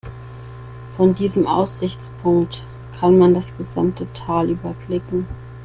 Von 0.97 1.13
diesem 1.13 1.45
Aussichtspunkt 1.45 2.63
kann 2.99 3.19
man 3.19 3.35
das 3.35 3.55
gesamte 3.55 4.11
Tal 4.13 4.49
überblicken. 4.49 5.27